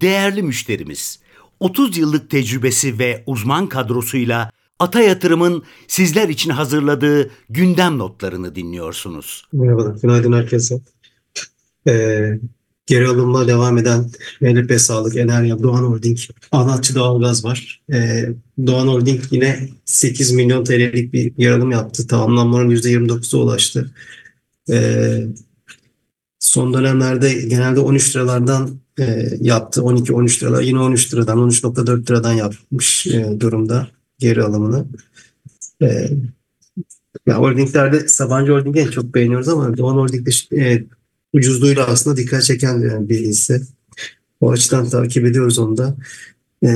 [0.00, 1.18] Değerli müşterimiz,
[1.60, 9.44] 30 yıllık tecrübesi ve uzman kadrosuyla Ata Yatırım'ın sizler için hazırladığı gündem notlarını dinliyorsunuz.
[9.52, 10.80] Merhabalar, günaydın herkese.
[11.88, 12.38] Ee,
[12.86, 14.10] geri alımla devam eden
[14.40, 16.18] MLP Sağlık, Enerya, Doğan Holding,
[16.52, 17.82] Anlatçı Doğalgaz var.
[17.92, 18.28] Ee,
[18.66, 22.06] Doğan Holding yine 8 milyon TL'lik bir geri alım yaptı.
[22.06, 23.90] Tamamlanmanın %29'a ulaştı.
[24.70, 25.26] Ee,
[26.38, 29.80] son dönemlerde genelde 13 liralardan e, yaptı.
[29.80, 30.62] 12-13 liralar.
[30.62, 34.86] Yine 13 liradan, 13.4 liradan yapmış e, durumda geri alımını.
[35.82, 36.10] E,
[37.26, 40.84] ya holdinglerde Sabancı Holding'i çok beğeniyoruz ama Doğan Holding'de e,
[41.32, 43.62] ucuzluğuyla aslında dikkat çeken bir hisse.
[44.40, 45.96] O açıdan takip ediyoruz onu da.
[46.64, 46.70] E,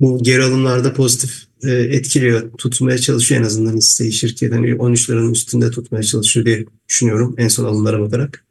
[0.00, 1.30] bu geri alımlarda pozitif
[1.62, 2.52] e, etkiliyor.
[2.58, 4.52] Tutmaya çalışıyor en azından hisseyi şirket.
[4.52, 8.47] Yani 13 liranın üstünde tutmaya çalışıyor diye düşünüyorum en son alımlara bakarak.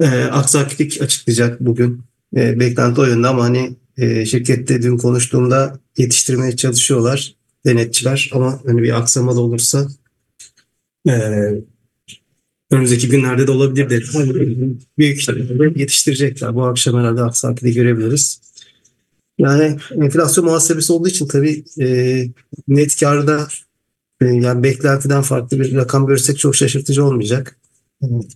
[0.00, 2.02] E, aksaklık açıklayacak bugün.
[2.36, 7.34] E, beklenti o ama hani e, şirkette dün konuştuğumda yetiştirmeye çalışıyorlar
[7.66, 9.88] denetçiler ama hani bir aksama da olursa
[11.08, 11.12] e,
[12.70, 14.00] önümüzdeki günlerde de olabilir de
[14.98, 16.54] büyük ihtimalle yetiştirecekler.
[16.54, 18.40] Bu akşam herhalde aksaklığı görebiliriz.
[19.38, 22.26] Yani enflasyon muhasebesi olduğu için tabii e,
[22.68, 23.48] net karda
[24.20, 27.57] e, yani beklentiden farklı bir rakam görürsek çok şaşırtıcı olmayacak.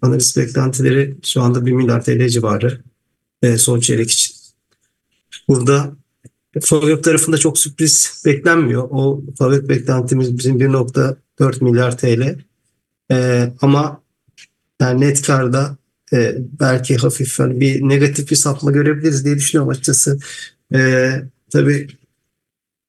[0.03, 2.83] Analiz beklentileri şu anda 1 milyar TL civarı
[3.43, 4.35] e, son çeyrek için.
[5.49, 5.97] Burada
[6.61, 8.89] Favök tarafında çok sürpriz beklenmiyor.
[8.91, 12.39] O Favök beklentimiz bizim 1.4 milyar TL.
[13.13, 14.03] E, ama
[14.81, 15.77] yani net karda
[16.13, 20.19] e, belki hafif hani bir negatif bir sapma görebiliriz diye düşünüyorum açıkçası.
[20.75, 21.11] E,
[21.51, 21.89] tabii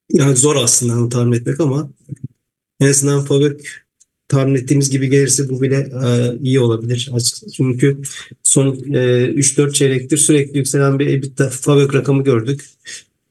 [0.09, 1.89] yani zor aslında tahmin etmek ama
[2.79, 3.82] en azından Favök
[4.27, 7.11] tahmin ettiğimiz gibi gelirse bu bile e, iyi olabilir.
[7.55, 8.01] Çünkü
[8.43, 8.99] son e,
[9.29, 12.65] 3-4 çeyrektir sürekli yükselen bir EBITDA Favök rakamı gördük.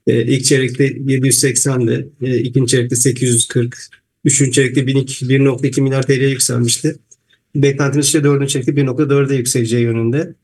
[0.07, 3.89] E, ilk çeyrekte 780'di, e, ikinci çeyrekte 840,
[4.25, 6.97] üçüncü çeyrekte 1.2 milyar TL'ye yükselmişti.
[7.55, 10.35] Beklentimiz işte dördüncü çeyrekte 1.4'e yükseleceği yönünde.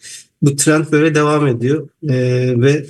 [0.42, 2.14] Bu trend böyle devam ediyor e,
[2.60, 2.86] ve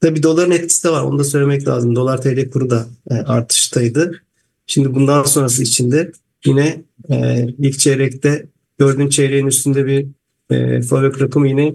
[0.00, 1.02] tabii doların etkisi de var.
[1.02, 1.96] Onu da söylemek lazım.
[1.96, 4.22] Dolar TL kuru da e, artıştaydı.
[4.66, 6.12] Şimdi bundan sonrası içinde
[6.44, 8.46] yine e, ilk çeyrekte
[8.80, 10.06] dördüncü çeyreğin üstünde bir
[10.50, 11.74] e, fabrik rakamı yine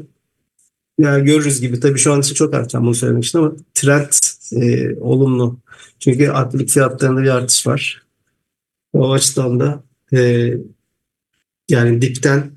[0.97, 1.79] yani görürüz gibi.
[1.79, 4.11] Tabii şu an için çok erken bunu söylemek için ama trend
[4.51, 5.59] e, olumlu.
[5.99, 8.05] Çünkü akrilik fiyatlarında bir artış var.
[8.93, 9.83] O açıdan da
[10.13, 10.53] e,
[11.69, 12.51] yani dipten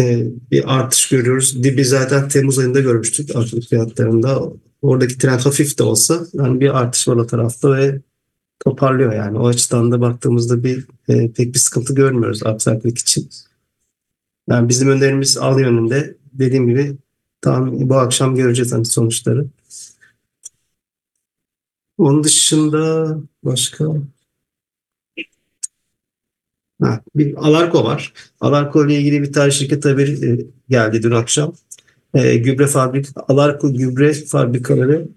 [0.00, 1.64] e, bir artış görüyoruz.
[1.64, 4.42] Dibi zaten Temmuz ayında görmüştük akrilik fiyatlarında.
[4.82, 8.00] Oradaki trend hafif de olsa yani bir artış var o tarafta ve
[8.64, 9.38] toparlıyor yani.
[9.38, 13.30] O açıdan da baktığımızda bir e, pek bir sıkıntı görmüyoruz aksaklık için.
[14.48, 16.16] Yani bizim önerimiz al yönünde.
[16.32, 16.96] Dediğim gibi
[17.40, 19.46] tam bu akşam göreceğiz hani sonuçları.
[21.98, 23.84] Onun dışında başka
[26.82, 28.12] ha, bir Alarko var.
[28.40, 31.52] Alarko ile ilgili bir tane şirket haberi e, geldi dün akşam.
[32.14, 35.08] E, gübre fabrik Alarko gübre fabrikaları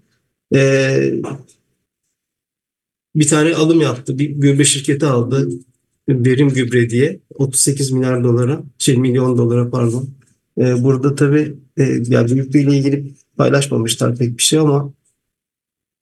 [0.54, 1.12] e,
[3.16, 4.18] bir tane alım yaptı.
[4.18, 5.48] Bir gübre şirketi aldı.
[6.08, 10.08] Verim Gübre diye 38 milyar dolara, şey milyon dolara pardon.
[10.58, 14.92] E, burada tabii e, yani ile ilgili paylaşmamışlar pek bir şey ama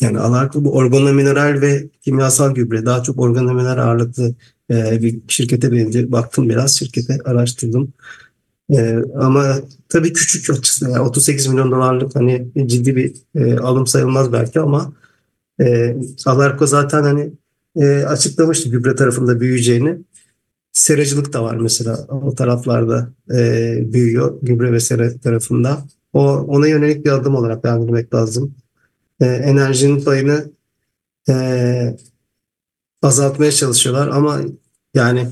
[0.01, 4.35] yani Alarko bu organomineral ve kimyasal gübre daha çok organomineral ağırlıklı
[4.71, 6.13] e, bir şirkete benziyor.
[6.13, 7.93] Baktım biraz şirkete araştırdım.
[8.71, 9.57] E, ama
[9.89, 14.93] tabii küçük açısından yani 38 milyon dolarlık hani ciddi bir e, alım sayılmaz belki ama
[15.61, 17.33] e, Alarko zaten hani
[17.77, 19.99] e, açıklamıştı gübre tarafında büyüyeceğini.
[20.73, 25.85] Seracılık da var mesela o taraflarda e, büyüyor gübre ve sera tarafında.
[26.13, 28.55] O ona yönelik bir adım olarak değerlendirmek lazım.
[29.21, 30.51] E, enerjinin payını
[31.29, 31.97] e,
[33.03, 34.41] azaltmaya çalışıyorlar ama
[34.95, 35.29] yani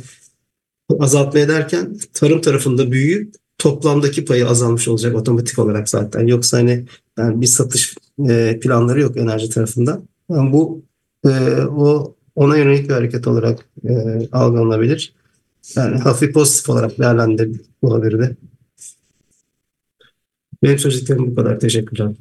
[0.98, 6.26] azaltmaya derken tarım tarafında büyüyüp toplamdaki payı azalmış olacak otomatik olarak zaten.
[6.26, 6.86] Yoksa hani
[7.18, 7.94] yani bir satış
[8.28, 10.02] e, planları yok enerji tarafında.
[10.28, 10.82] Bu
[11.24, 11.30] e,
[11.60, 13.92] o ona yönelik bir hareket olarak e,
[14.32, 15.14] algılanabilir.
[15.76, 18.36] Yani hafif pozitif olarak değerlendirebilirdi.
[20.62, 21.60] Benim söyleyeceklerim bu kadar.
[21.60, 22.12] Teşekkürler.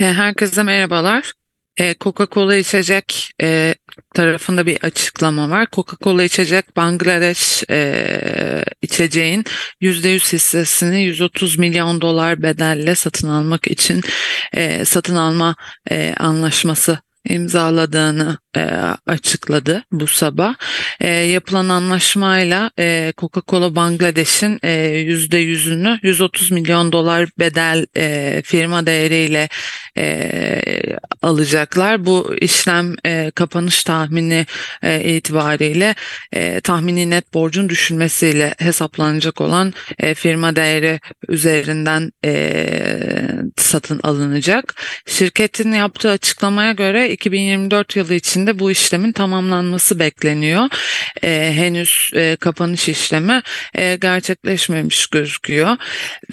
[0.00, 1.37] E, herkese merhabalar.
[1.78, 3.74] E, Coca-Cola içecek e,
[4.14, 5.66] tarafında bir açıklama var.
[5.72, 9.44] Coca-Cola içecek Bangladeş e, içeceğin
[9.82, 14.00] %100 hissesini 130 milyon dolar bedelle satın almak için
[14.52, 15.56] e, satın alma
[15.90, 16.98] e, anlaşması
[17.28, 18.60] imzaladığını e,
[19.06, 20.54] açıkladı bu sabah.
[21.00, 24.68] E, yapılan anlaşmayla e, Coca-Cola Bangladeş'in e,
[25.02, 29.48] %100'ünü 130 milyon dolar bedel e, firma değeriyle
[29.98, 30.62] e,
[31.22, 32.06] alacaklar.
[32.06, 34.46] Bu işlem e, kapanış tahmini
[34.82, 35.94] e, itibariyle
[36.32, 42.66] e, tahmini net borcun düşülmesiyle hesaplanacak olan e, firma değeri üzerinden e,
[43.56, 44.74] satın alınacak.
[45.06, 50.68] Şirketin yaptığı açıklamaya göre 2024 yılı içinde bu işlemin tamamlanması bekleniyor.
[51.24, 53.42] E, henüz e, kapanış işlemi
[53.74, 55.76] e, gerçekleşmemiş gözüküyor.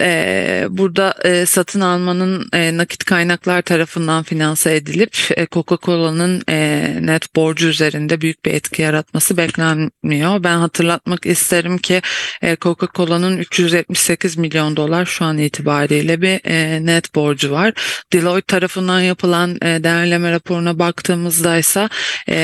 [0.00, 7.36] E, burada e, satın almanın e, nakit kaynaklar tarafından finanse edilip e, Coca-Cola'nın e, net
[7.36, 10.44] borcu üzerinde büyük bir etki yaratması beklenmiyor.
[10.44, 12.02] Ben hatırlatmak isterim ki
[12.42, 17.72] e, Coca-Cola'nın 378 milyon dolar şu an itibariyle bir e, net borcu var.
[18.12, 21.88] Deloitte tarafından yapılan e, değerleme raporuna baktığımızda ise
[22.28, 22.36] e,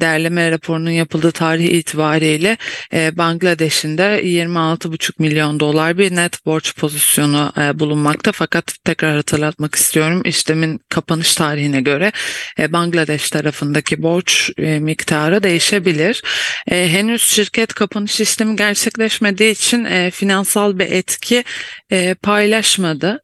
[0.00, 2.56] değerleme raporunun yapıldığı tarih itibariyle
[2.92, 8.32] e, Bangladeş'in de 26,5 milyon dolar bir net borç pozisyonu e, bulunmakta.
[8.32, 12.12] Fakat tekrar hatırlatmak istiyorum işlemin kapanış tarihine göre
[12.58, 16.22] e, Bangladeş tarafındaki borç e, miktarı değişebilir.
[16.70, 21.44] E, henüz şirket kapanış işlemi gerçekleşmediği için e, finansal bir etki
[21.92, 23.20] e, paylaşmadı.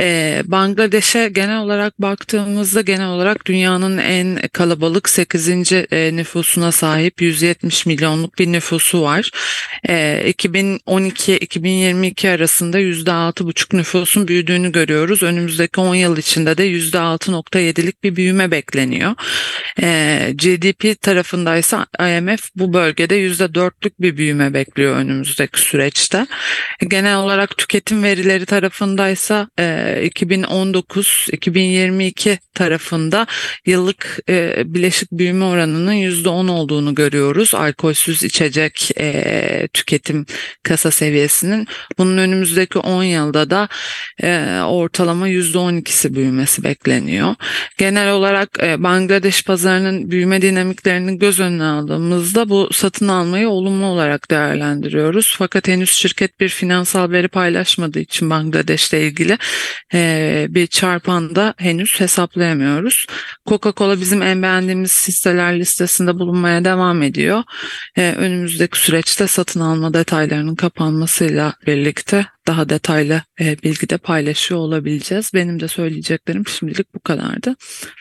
[0.00, 5.72] E, Bangladeş'e genel olarak baktığımızda genel olarak dünyanın en kalabalık 8.
[5.72, 9.30] E, nüfusuna sahip 170 milyonluk bir nüfusu var.
[9.88, 15.22] E, 2012-2022 arasında %6,5 nüfusun büyüdüğünü görüyoruz.
[15.22, 19.14] Önümüzdeki 10 yıl içinde de %6,7'lik bir büyüme bekleniyor.
[19.82, 26.26] E, GDP tarafındaysa IMF bu bölgede %4'lük bir büyüme bekliyor önümüzdeki süreçte.
[26.88, 29.64] Genel olarak tüketim verileri tarafındaysa e,
[30.14, 33.26] 2019-2022 tarafında
[33.66, 37.54] yıllık e, bileşik büyüme oranının %10 olduğunu görüyoruz.
[37.54, 40.26] Alkolsüz içecek e, tüketim
[40.62, 41.68] kasa seviyesinin.
[41.98, 43.68] Bunun önümüzdeki 10 yılda da
[44.22, 47.34] e, ortalama %12'si büyümesi bekleniyor.
[47.78, 54.30] Genel olarak e, Bangladeş pazarının büyüme dinamiklerini göz önüne aldığımızda bu satın almayı olumlu olarak
[54.30, 55.34] değerlendiriyoruz.
[55.38, 59.38] Fakat henüz şirket bir finansal veri paylaşmadığı için Bangladeş'le ilgili
[59.94, 63.06] e, bir çarpan da henüz hesaplayamıyoruz.
[63.46, 67.42] Coca-Cola bizim en beğendiğimiz hisseler listesinde bulunmaya devam ediyor.
[67.96, 75.30] E, önümüzdeki süreçte satın alma detaylarının kapanmasıyla birlikte daha detaylı e, bilgi de paylaşıyor olabileceğiz.
[75.34, 77.56] Benim de söyleyeceklerim şimdilik bu kadardı.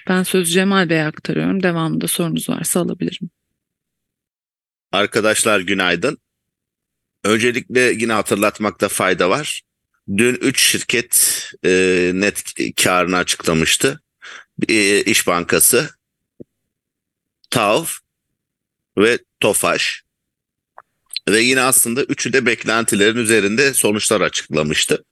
[0.09, 1.63] Ben sözü Cemal Bey'e aktarıyorum.
[1.63, 3.29] Devamında sorunuz varsa alabilirim.
[4.91, 6.17] Arkadaşlar günaydın.
[7.23, 9.61] Öncelikle yine hatırlatmakta fayda var.
[10.17, 12.43] Dün 3 şirket e, net
[12.83, 14.01] karını açıklamıştı.
[14.69, 15.89] E, İş Bankası,
[17.49, 17.85] TAV
[18.97, 20.03] ve TOFAŞ.
[21.29, 25.03] Ve yine aslında üçü de beklentilerin üzerinde sonuçlar açıklamıştı.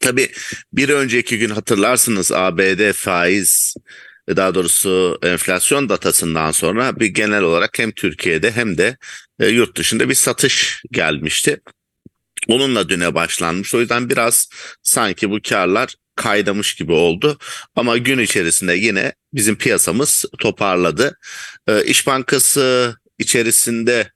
[0.00, 0.32] Tabii
[0.72, 3.74] bir önceki gün hatırlarsınız ABD faiz
[4.28, 8.96] daha doğrusu enflasyon datasından sonra bir genel olarak hem Türkiye'de hem de
[9.40, 11.60] e, yurt dışında bir satış gelmişti.
[12.48, 13.74] Onunla düne başlanmış.
[13.74, 14.48] O yüzden biraz
[14.82, 17.38] sanki bu karlar kaydamış gibi oldu.
[17.76, 21.18] Ama gün içerisinde yine bizim piyasamız toparladı.
[21.68, 24.12] E, İş Bankası içerisinde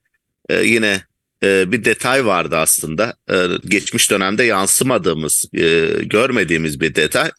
[0.49, 1.03] e, yine
[1.43, 3.13] e, bir detay vardı aslında.
[3.31, 7.31] E, geçmiş dönemde yansımadığımız, e, görmediğimiz bir detay.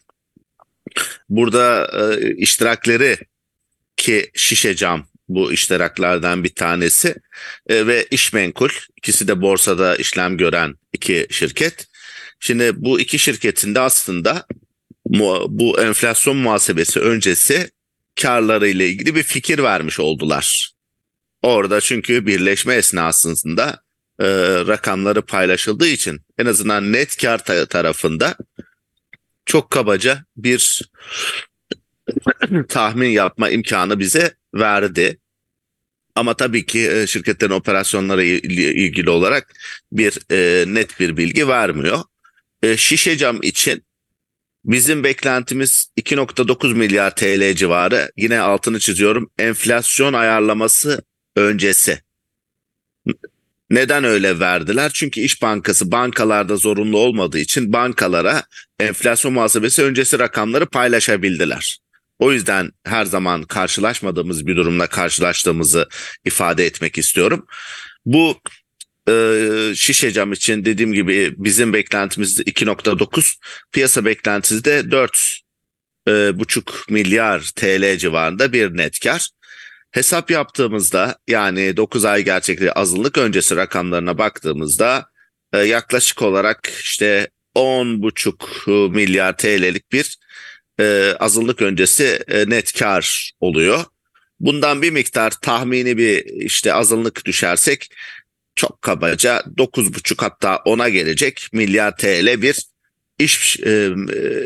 [1.29, 3.19] Burada e, iştirakleri
[3.97, 7.14] ki şişe cam bu iştiraklardan bir tanesi
[7.69, 11.90] e, ve işmenkul ikisi de borsada işlem gören iki şirket.
[12.41, 14.47] Şimdi bu iki şirketin de aslında
[15.49, 17.71] bu enflasyon muhasebesi öncesi
[18.23, 20.71] karları ile ilgili bir fikir vermiş oldular.
[21.43, 23.83] Orada çünkü birleşme esnasında
[24.21, 24.27] e,
[24.67, 28.37] rakamları paylaşıldığı için en azından net kar tarafında
[29.47, 30.91] çok kabaca bir
[32.69, 35.19] tahmin yapma imkanı bize verdi.
[36.15, 39.55] Ama tabii ki e, şirketlerin operasyonları ilgili olarak
[39.93, 42.01] bir e, net bir bilgi vermiyor.
[42.62, 43.85] E, şişe cam için
[44.64, 48.12] bizim beklentimiz 2.9 milyar TL civarı.
[48.17, 49.31] Yine altını çiziyorum.
[49.38, 51.02] Enflasyon ayarlaması
[51.37, 52.00] öncesi.
[53.71, 54.90] Neden öyle verdiler?
[54.95, 58.43] Çünkü İş Bankası bankalarda zorunlu olmadığı için bankalara
[58.81, 61.81] enflasyon muhasebesi öncesi rakamları paylaşabildiler.
[62.19, 65.88] O yüzden her zaman karşılaşmadığımız bir durumla karşılaştığımızı
[66.25, 67.47] ifade etmek istiyorum.
[68.05, 68.40] Bu
[69.09, 73.37] e, şişe cam için dediğim gibi bizim beklentimiz 2.9,
[73.73, 75.40] piyasa beklentisi de 4
[76.09, 79.28] e, buçuk milyar TL civarında bir net kar.
[79.90, 85.07] Hesap yaptığımızda yani 9 ay gerçekliği azınlık öncesi rakamlarına baktığımızda
[85.52, 90.19] e, yaklaşık olarak işte 10,5 milyar TL'lik bir
[90.80, 93.85] e, azınlık öncesi e, net kar oluyor.
[94.40, 97.88] Bundan bir miktar tahmini bir işte azınlık düşersek
[98.61, 102.67] çok kabaca 9,5 hatta 10'a gelecek milyar TL bir
[103.19, 103.93] iş e,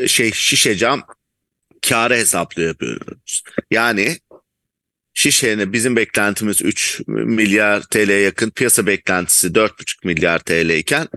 [0.07, 1.03] şey şişe cam
[1.89, 3.43] karı hesaplıyor yapıyoruz.
[3.71, 4.17] Yani
[5.13, 11.07] şişenin bizim beklentimiz 3 milyar TL yakın piyasa beklentisi 4,5 milyar TL iken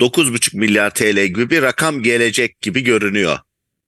[0.00, 3.38] 9,5 milyar TL gibi bir rakam gelecek gibi görünüyor.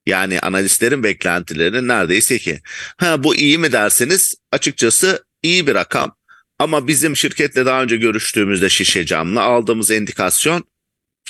[0.07, 2.61] Yani analistlerin beklentileri neredeyse ki.
[2.97, 6.20] Ha bu iyi mi derseniz açıkçası iyi bir rakam.
[6.61, 10.65] Ama bizim şirketle daha önce görüştüğümüzde şişe camla aldığımız indikasyon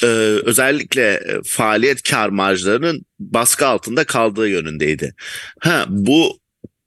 [0.02, 0.06] e,
[0.44, 5.14] özellikle faaliyet kar marjlarının baskı altında kaldığı yönündeydi.
[5.60, 6.40] Ha bu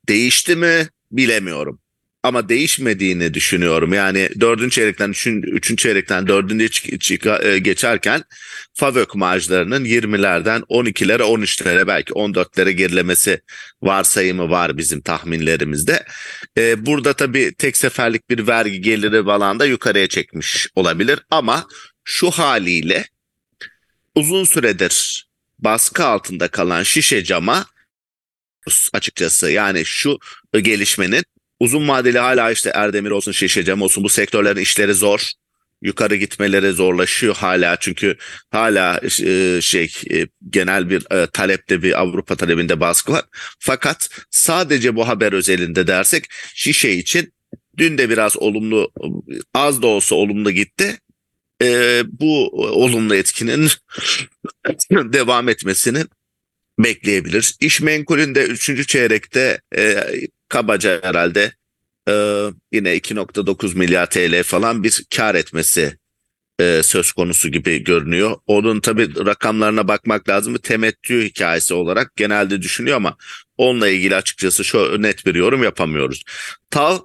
[0.08, 1.78] değişti mi bilemiyorum
[2.24, 3.92] ama değişmediğini düşünüyorum.
[3.92, 5.10] Yani dördüncü çeyrekten
[5.42, 6.68] üçüncü çeyrekten dördüncü
[7.42, 8.22] e, geçerken
[8.74, 13.40] FAVÖK marjlarının 20'lerden 12'lere 13'lere belki 14'lere gerilemesi
[13.82, 16.04] varsayımı var bizim tahminlerimizde.
[16.58, 21.66] Ee, burada tabii tek seferlik bir vergi geliri falan da yukarıya çekmiş olabilir ama
[22.04, 23.06] şu haliyle
[24.14, 25.26] uzun süredir
[25.58, 27.66] baskı altında kalan şişe cama
[28.92, 30.18] açıkçası yani şu
[30.62, 31.24] gelişmenin
[31.60, 35.32] uzun vadeli hala işte Erdemir olsun Şişecam olsun bu sektörlerin işleri zor.
[35.82, 38.16] Yukarı gitmeleri zorlaşıyor hala çünkü
[38.50, 43.24] hala e, şey e, genel bir e, talepte bir Avrupa talebinde baskı var.
[43.58, 47.32] Fakat sadece bu haber özelinde dersek şişe için
[47.76, 48.92] dün de biraz olumlu
[49.54, 50.98] az da olsa olumlu gitti.
[51.62, 52.46] E, bu
[52.82, 53.68] olumlu etkinin
[54.90, 56.04] devam etmesini
[56.78, 57.54] bekleyebilir.
[57.60, 58.88] İş menkulünde 3.
[58.88, 60.06] çeyrekte e,
[60.54, 61.52] kabaca herhalde
[62.08, 62.12] e,
[62.72, 65.98] yine 2.9 milyar TL falan bir kar etmesi
[66.60, 68.36] e, söz konusu gibi görünüyor.
[68.46, 70.58] Onun tabi rakamlarına bakmak lazım.
[70.58, 73.16] Temettü hikayesi olarak genelde düşünüyor ama
[73.56, 76.22] onunla ilgili açıkçası şu net bir yorum yapamıyoruz.
[76.70, 76.98] TAV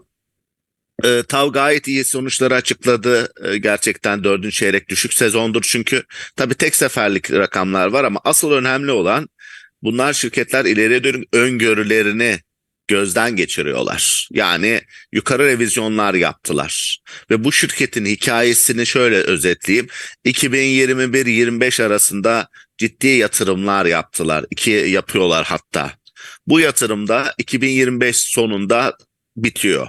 [1.04, 3.32] e, TAV gayet iyi sonuçları açıkladı.
[3.44, 6.04] E, gerçekten dördüncü çeyrek düşük sezondur çünkü
[6.36, 9.30] tabi tek seferlik rakamlar var ama asıl önemli olan
[9.84, 12.40] bunlar şirketler ileriye dönük öngörülerini
[12.90, 14.28] gözden geçiriyorlar.
[14.32, 14.82] Yani
[15.12, 17.00] yukarı revizyonlar yaptılar.
[17.32, 19.88] Ve bu şirketin hikayesini şöyle özetleyeyim.
[20.26, 24.46] 2021-25 arasında ciddi yatırımlar yaptılar.
[24.52, 25.92] İki yapıyorlar hatta.
[26.48, 28.98] Bu yatırımda 2025 sonunda
[29.38, 29.88] bitiyor.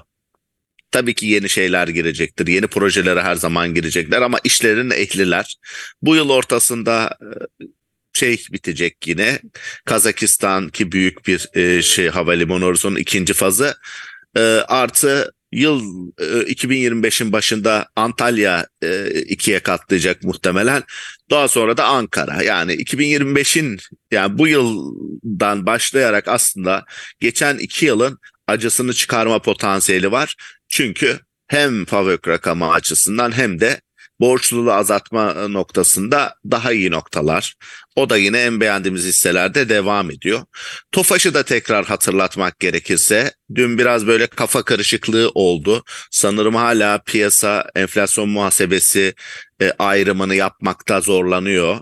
[0.90, 2.46] Tabii ki yeni şeyler girecektir.
[2.46, 5.56] Yeni projelere her zaman girecekler ama işlerin ehliler.
[6.02, 7.18] Bu yıl ortasında
[8.12, 9.38] şey bitecek yine.
[9.84, 13.74] Kazakistan ki büyük bir e, şey havalimanı orusunun ikinci fazı.
[14.36, 20.82] E, artı yıl e, 2025'in başında Antalya e, ikiye katlayacak muhtemelen.
[21.30, 22.42] Daha sonra da Ankara.
[22.42, 23.78] Yani 2025'in
[24.10, 26.84] yani bu yıldan başlayarak aslında
[27.20, 30.36] geçen iki yılın acısını çıkarma potansiyeli var.
[30.68, 33.80] Çünkü hem FAVÖK rakamı açısından hem de
[34.20, 37.54] borçluluğu azaltma noktasında daha iyi noktalar.
[38.00, 40.42] O da yine en beğendiğimiz hisselerde devam ediyor.
[40.92, 45.84] Tofaş'ı da tekrar hatırlatmak gerekirse dün biraz böyle kafa karışıklığı oldu.
[46.10, 49.14] Sanırım hala piyasa enflasyon muhasebesi
[49.62, 51.78] e, ayrımını yapmakta zorlanıyor.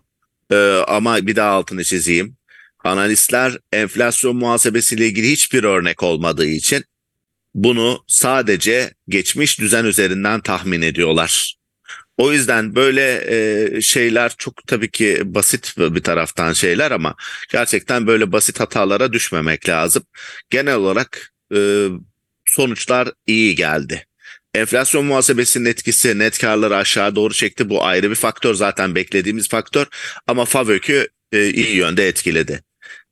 [0.52, 0.56] E,
[0.88, 2.36] ama bir daha altını çizeyim.
[2.84, 6.84] Analistler enflasyon muhasebesiyle ilgili hiçbir örnek olmadığı için
[7.54, 11.57] bunu sadece geçmiş düzen üzerinden tahmin ediyorlar.
[12.18, 13.24] O yüzden böyle
[13.76, 17.14] e, şeyler çok tabii ki basit bir taraftan şeyler ama
[17.52, 20.02] gerçekten böyle basit hatalara düşmemek lazım.
[20.50, 21.88] Genel olarak e,
[22.44, 24.06] sonuçlar iyi geldi.
[24.54, 27.68] Enflasyon muhasebesinin etkisi net karları aşağı doğru çekti.
[27.68, 29.86] Bu ayrı bir faktör zaten beklediğimiz faktör
[30.26, 32.62] ama FAVÖK'ü e, iyi yönde etkiledi.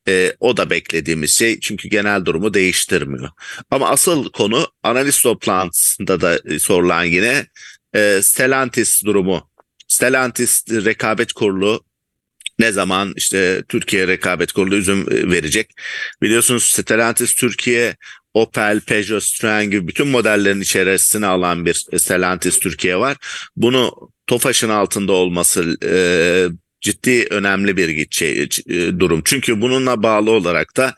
[0.09, 3.29] E, o da beklediğimiz şey çünkü genel durumu değiştirmiyor.
[3.71, 7.47] Ama asıl konu analiz toplantısında da sorulan yine
[7.97, 9.51] e, Stellantis durumu.
[9.89, 11.85] Stellantis rekabet kurulu
[12.59, 15.71] ne zaman işte Türkiye rekabet kurulu üzüm e, verecek.
[16.23, 17.97] Biliyorsunuz Stellantis Türkiye
[18.35, 23.17] Opel, Peugeot, Citroen gibi bütün modellerin içerisine alan bir Stellantis Türkiye var.
[23.57, 25.95] Bunu TOFAŞ'ın altında olması e,
[26.81, 29.23] ciddi önemli bir şey, e, durum.
[29.25, 30.95] Çünkü bununla bağlı olarak da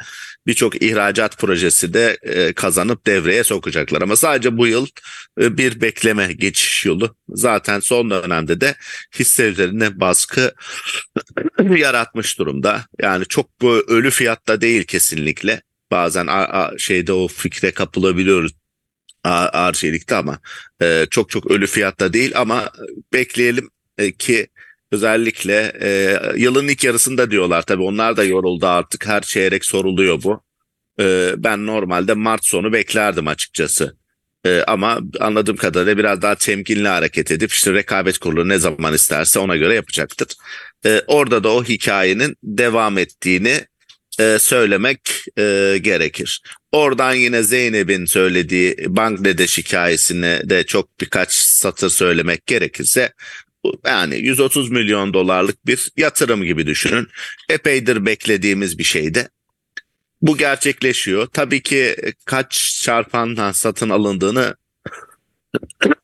[0.49, 4.03] birçok ihracat projesi de e, kazanıp devreye sokacaklar.
[4.03, 4.87] Ama sadece bu yıl
[5.41, 7.17] e, bir bekleme geçiş yolu.
[7.29, 8.75] Zaten son dönemde de
[9.19, 10.55] hisse üzerine baskı
[11.77, 12.85] yaratmış durumda.
[13.01, 13.49] Yani çok
[13.89, 15.63] ölü fiyatta değil kesinlikle.
[15.91, 16.29] Bazen
[16.79, 18.53] şeyde o fikre kapılabiliyoruz
[19.25, 20.39] ağır şeylikte ama
[20.83, 22.71] e, çok çok ölü fiyatta değil ama
[23.13, 23.71] bekleyelim
[24.19, 24.49] ki
[24.93, 30.43] özellikle e, yılın ilk yarısında diyorlar tabii onlar da yoruldu artık her çeyrek soruluyor bu.
[31.01, 33.97] E, ben normalde Mart sonu beklerdim açıkçası.
[34.47, 39.39] E, ama anladığım kadarıyla biraz daha temkinli hareket edip işte rekabet kurulu ne zaman isterse
[39.39, 40.29] ona göre yapacaktır.
[40.87, 43.61] E, orada da o hikayenin devam ettiğini
[44.21, 45.01] e, söylemek
[45.39, 46.43] e, gerekir.
[46.73, 53.13] Oradan yine Zeynep'in söylediği Bangladeş hikayesine de çok birkaç satır söylemek gerekirse
[53.87, 57.09] yani 130 milyon dolarlık bir yatırım gibi düşünün.
[57.49, 59.29] Epeydir beklediğimiz bir şeydi.
[60.23, 61.27] Bu gerçekleşiyor.
[61.27, 64.57] Tabii ki kaç çarpandan satın alındığını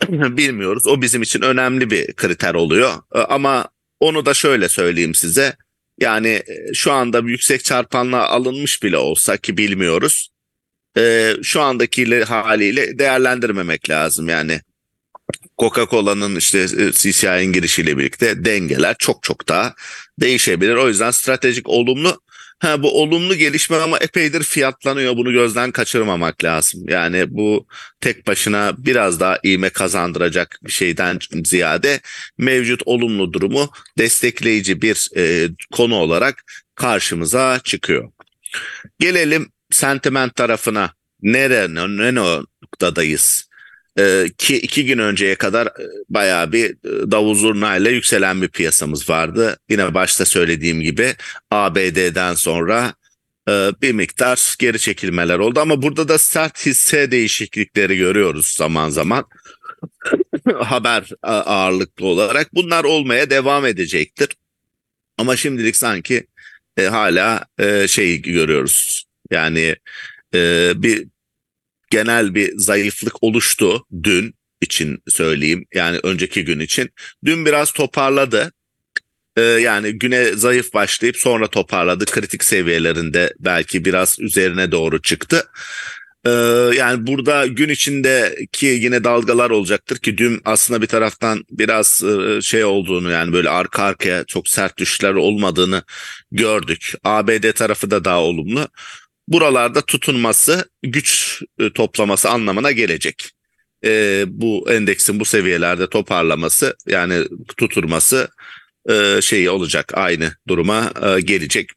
[0.11, 0.87] bilmiyoruz.
[0.87, 2.95] O bizim için önemli bir kriter oluyor.
[3.11, 3.69] Ama
[4.01, 5.57] onu da şöyle söyleyeyim size.
[6.01, 10.29] Yani e, şu anda yüksek çarpanla alınmış bile olsa ki bilmiyoruz.
[10.97, 14.29] E, şu andaki haliyle değerlendirmemek lazım.
[14.29, 14.61] Yani
[15.59, 19.75] Coca-Cola'nın işte e, CCI'nin girişiyle birlikte dengeler çok çok daha
[20.21, 20.75] değişebilir.
[20.75, 22.21] O yüzden stratejik olumlu
[22.59, 25.17] Ha, bu olumlu gelişme ama epeydir fiyatlanıyor.
[25.17, 26.89] Bunu gözden kaçırmamak lazım.
[26.89, 27.67] Yani bu
[28.01, 32.01] tek başına biraz daha iğme kazandıracak bir şeyden ziyade
[32.39, 36.45] mevcut olumlu durumu destekleyici bir e, konu olarak
[36.75, 38.13] karşımıza çıkıyor.
[38.99, 40.93] Gelelim sentiment tarafına.
[41.23, 43.49] Nere, ne noktadayız?
[43.99, 49.11] Ee, ki iki gün önceye kadar e, bayağı bir e, davul zurnayla yükselen bir piyasamız
[49.11, 49.57] vardı.
[49.71, 51.15] Yine başta söylediğim gibi
[51.51, 52.95] ABD'den sonra
[53.49, 59.25] e, bir miktar geri çekilmeler oldu ama burada da sert hisse değişiklikleri görüyoruz zaman zaman.
[60.55, 64.29] Haber ağırlıklı olarak bunlar olmaya devam edecektir.
[65.19, 66.27] Ama şimdilik sanki
[66.77, 69.05] e, hala e, şey görüyoruz.
[69.31, 69.77] Yani
[70.35, 71.07] e, bir
[71.95, 75.67] genel bir zayıflık oluştu dün için söyleyeyim.
[75.75, 76.91] Yani önceki gün için.
[77.25, 78.53] Dün biraz toparladı.
[79.37, 82.05] Ee, yani güne zayıf başlayıp sonra toparladı.
[82.05, 85.45] Kritik seviyelerinde belki biraz üzerine doğru çıktı.
[86.27, 86.31] Ee,
[86.77, 92.65] yani burada gün içindeki yine dalgalar olacaktır ki dün aslında bir taraftan biraz e, şey
[92.65, 95.83] olduğunu yani böyle arka arkaya çok sert düşüşler olmadığını
[96.33, 96.95] gördük.
[97.05, 98.69] ABD tarafı da daha olumlu
[99.29, 103.31] buralarda tutunması, güç e, toplaması anlamına gelecek.
[103.85, 107.25] E, bu endeksin bu seviyelerde toparlaması yani
[107.57, 108.29] tuturması
[108.91, 111.71] e, şeyi olacak aynı duruma e, gelecek.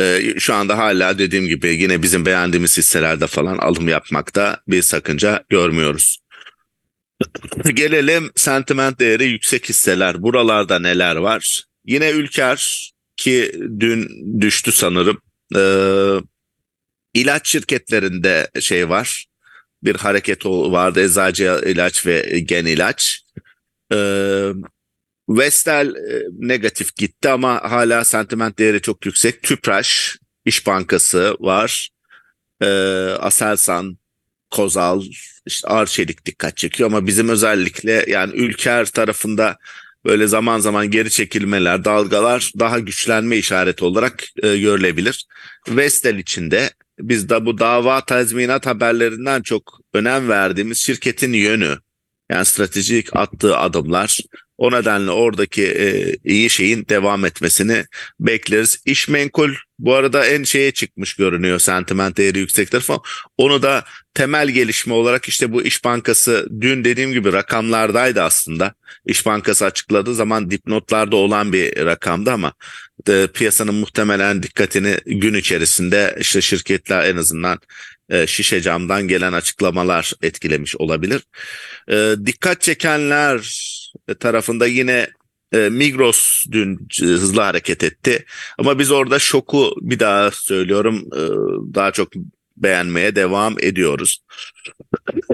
[0.00, 5.44] E, şu anda hala dediğim gibi yine bizim beğendiğimiz hisselerde falan alım yapmakta bir sakınca
[5.48, 6.18] görmüyoruz.
[7.74, 10.22] Gelelim sentiment değeri yüksek hisseler.
[10.22, 11.64] Buralarda neler var?
[11.84, 14.08] Yine Ülker ki dün
[14.40, 15.23] düştü sanırım.
[15.56, 16.16] Ee,
[17.14, 19.26] ilaç şirketlerinde şey var.
[19.82, 21.00] Bir hareket vardı.
[21.04, 23.24] Eczacı ilaç ve gen ilaç.
[23.92, 24.52] Ee,
[25.28, 29.42] Vestel e, negatif gitti ama hala sentiment değeri çok yüksek.
[29.42, 31.90] Tüpraş, İş Bankası var.
[32.62, 32.66] Ee,
[33.20, 33.98] Aselsan,
[34.50, 35.02] Kozal,
[35.46, 39.58] işte Arçelik dikkat çekiyor ama bizim özellikle yani Ülker tarafında
[40.04, 45.26] böyle zaman zaman geri çekilmeler, dalgalar daha güçlenme işareti olarak e, görülebilir.
[45.68, 51.78] Vestel içinde biz de bu dava tazminat haberlerinden çok önem verdiğimiz şirketin yönü,
[52.30, 54.20] yani stratejik attığı adımlar,
[54.58, 57.84] o nedenle oradaki e, iyi şeyin devam etmesini
[58.20, 58.82] bekleriz.
[58.86, 62.98] İş menkul bu arada en şeye çıkmış görünüyor sentiment değeri yüksek tarafı.
[63.38, 68.74] Onu da temel gelişme olarak işte bu İş Bankası dün dediğim gibi rakamlardaydı aslında.
[69.06, 72.52] İş Bankası açıkladığı zaman dipnotlarda olan bir rakamdı ama
[73.08, 77.58] e, piyasanın muhtemelen dikkatini gün içerisinde işte şirketler en azından
[78.10, 81.22] e, şişe camdan gelen açıklamalar etkilemiş olabilir.
[81.90, 83.60] E, dikkat çekenler
[84.20, 85.08] tarafında yine
[85.54, 88.24] e, Migros dün hızlı hareket etti.
[88.58, 91.22] Ama biz orada şoku bir daha söylüyorum e,
[91.74, 92.08] daha çok
[92.56, 94.22] beğenmeye devam ediyoruz.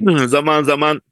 [0.27, 1.03] zaman zaman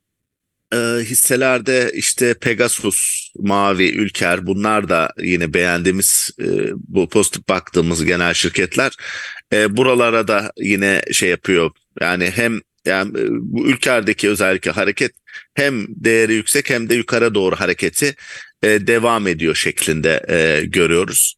[0.72, 8.34] e, hisselerde işte Pegasus, Mavi, Ülker bunlar da yine beğendiğimiz e, bu pozitif baktığımız genel
[8.34, 8.92] şirketler.
[9.52, 11.70] E, buralara da yine şey yapıyor.
[12.00, 15.12] Yani hem yani e, bu ülkelerdeki özellikle hareket
[15.58, 18.14] hem değeri yüksek hem de yukarı doğru hareketi
[18.62, 21.36] e, devam ediyor şeklinde e, görüyoruz.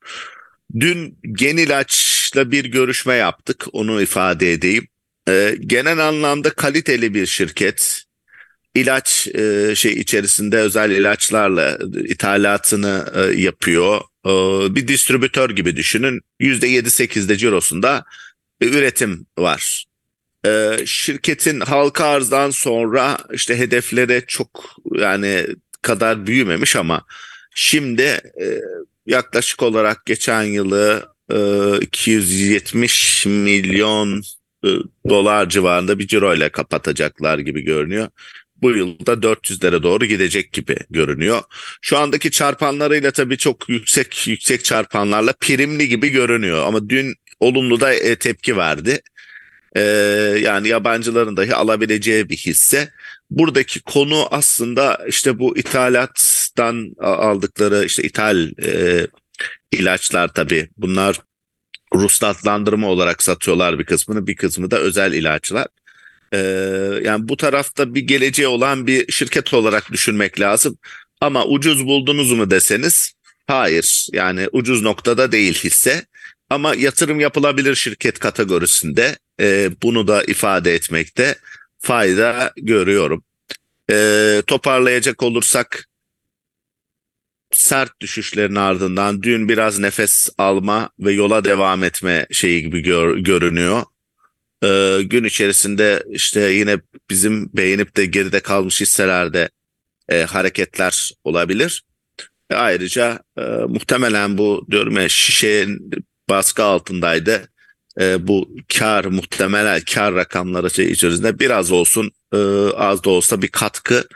[0.81, 3.65] Dün gen ilaç İlaç'la bir görüşme yaptık.
[3.73, 4.89] Onu ifade edeyim.
[5.29, 8.03] E, genel anlamda kaliteli bir şirket.
[8.75, 14.01] İlaç e, şey içerisinde özel ilaçlarla ithalatını e, yapıyor.
[14.27, 14.31] E,
[14.75, 16.21] bir distribütör gibi düşünün.
[16.41, 18.05] %7-8'de cirosunda
[18.61, 19.85] e, üretim var.
[20.47, 25.47] E, şirketin halka arzdan sonra işte hedefleri çok yani
[25.83, 27.05] kadar büyümemiş ama
[27.55, 28.03] şimdi
[28.41, 28.61] e,
[29.07, 34.23] yaklaşık olarak geçen yılı e, 270 milyon
[34.65, 34.69] e,
[35.09, 38.09] dolar civarında bir ciro ile kapatacaklar gibi görünüyor.
[38.63, 41.43] Bu yılda 400'lere doğru gidecek gibi görünüyor.
[41.81, 47.95] Şu andaki çarpanlarıyla tabii çok yüksek yüksek çarpanlarla primli gibi görünüyor ama dün olumlu da
[47.95, 49.01] e, tepki verdi.
[49.77, 49.81] E,
[50.43, 52.91] yani yabancıların dahi alabileceği bir hisse.
[53.31, 59.07] Buradaki konu aslında işte bu ithalattan aldıkları işte ithal e,
[59.73, 61.21] ilaçlar tabii bunlar
[61.95, 65.67] ruhsatlandırma olarak satıyorlar bir kısmını bir kısmı da özel ilaçlar.
[66.33, 66.39] Ee,
[67.05, 70.79] yani bu tarafta bir geleceği olan bir şirket olarak düşünmek lazım.
[71.21, 73.13] Ama ucuz buldunuz mu deseniz
[73.47, 76.05] hayır yani ucuz noktada değil hisse.
[76.51, 81.37] Ama yatırım yapılabilir şirket kategorisinde e, bunu da ifade etmekte
[81.79, 83.25] fayda görüyorum.
[83.91, 85.89] E, toparlayacak olursak
[87.53, 93.83] sert düşüşlerin ardından dün biraz nefes alma ve yola devam etme şeyi gibi gör, görünüyor.
[94.65, 99.51] Ee, gün içerisinde işte yine bizim beğenip de geride kalmış hisselerde
[100.09, 101.83] e, hareketler olabilir.
[102.51, 105.91] E, ayrıca e, muhtemelen bu diyorum ya şişenin
[106.29, 107.49] baskı altındaydı.
[108.01, 112.39] E, bu kar muhtemelen kar rakamları şey içerisinde biraz olsun e,
[112.77, 114.09] az da olsa bir katkı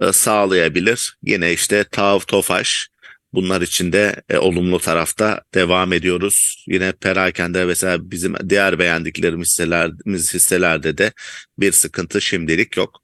[0.00, 1.16] e, sağlayabilir.
[1.22, 2.88] Yine işte TAV, TOFAŞ
[3.32, 6.64] bunlar içinde e, olumlu tarafta devam ediyoruz.
[6.68, 11.12] Yine perakende mesela bizim diğer beğendiklerimiz hisselerimiz hisselerde de
[11.58, 13.02] bir sıkıntı şimdilik yok.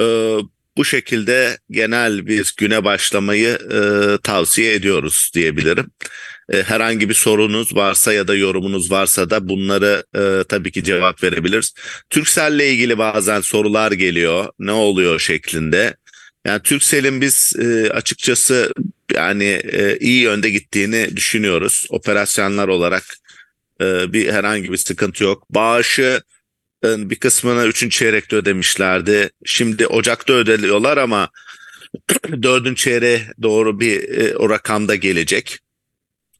[0.00, 0.36] E,
[0.76, 3.80] bu şekilde genel bir güne başlamayı e,
[4.22, 5.90] tavsiye ediyoruz diyebilirim.
[6.52, 11.22] E, herhangi bir sorunuz varsa ya da yorumunuz varsa da bunları e, tabii ki cevap
[11.22, 11.74] verebiliriz.
[12.10, 14.48] Türkcell'le ilgili bazen sorular geliyor.
[14.58, 15.96] Ne oluyor şeklinde.
[16.44, 18.72] Yani Türkcell'in biz e, açıkçası
[19.14, 21.86] yani e, iyi yönde gittiğini düşünüyoruz.
[21.90, 23.04] Operasyonlar olarak
[23.80, 25.46] e, bir herhangi bir sıkıntı yok.
[25.50, 26.22] Bağışı
[26.82, 29.30] bir kısmını üçüncü çeyrekte ödemişlerdi.
[29.44, 31.30] Şimdi Ocak'ta ödeliyorlar ama
[32.42, 35.58] dördüncü çeyreğe doğru bir e, o rakamda gelecek.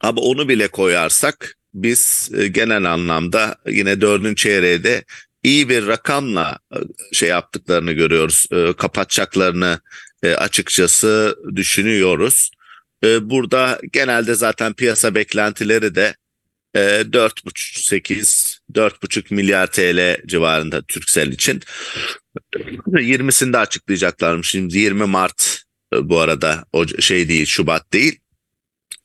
[0.00, 5.04] Ama onu bile koyarsak biz e, genel anlamda yine dördüncü çeyreğe de
[5.42, 6.78] iyi bir rakamla e,
[7.12, 8.46] şey yaptıklarını görüyoruz.
[8.52, 9.80] E, kapatacaklarını
[10.22, 12.50] e, açıkçası düşünüyoruz.
[13.20, 16.14] Burada genelde zaten piyasa beklentileri de
[16.74, 21.60] 4,5 4,5 milyar TL civarında Türksel için.
[22.86, 24.50] 20'sinde açıklayacaklarmış.
[24.50, 25.62] Şimdi 20 Mart
[25.94, 28.18] bu arada o şey değil Şubat değil.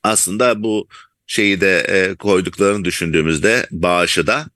[0.02, 0.88] Aslında bu
[1.26, 4.46] şeyi de koyduklarını düşündüğümüzde bağışı da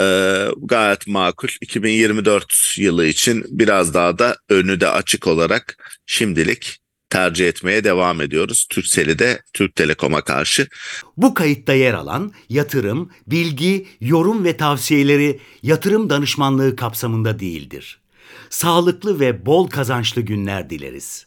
[0.00, 1.48] ee, gayet makul.
[1.60, 8.66] 2024 yılı için biraz daha da önü de açık olarak şimdilik tercih etmeye devam ediyoruz.
[8.70, 10.68] Türkcell'i de Türk Telekom'a karşı.
[11.16, 18.00] Bu kayıtta yer alan yatırım, bilgi, yorum ve tavsiyeleri yatırım danışmanlığı kapsamında değildir.
[18.50, 21.25] Sağlıklı ve bol kazançlı günler dileriz.